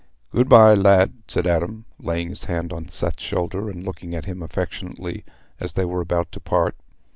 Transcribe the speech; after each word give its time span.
"Good 0.31 0.49
bye, 0.49 0.73
lad," 0.73 1.13
said 1.27 1.45
Adam, 1.45 1.85
laying 1.99 2.29
his 2.29 2.45
hand 2.45 2.73
on 2.73 2.89
Seth's 2.89 3.21
shoulder 3.21 3.69
and 3.69 3.83
looking 3.85 4.15
at 4.15 4.25
him 4.25 4.41
affectionately 4.41 5.23
as 5.59 5.73
they 5.73 5.85
were 5.85 6.01
about 6.01 6.31
to 6.31 6.39
part. 6.39 6.75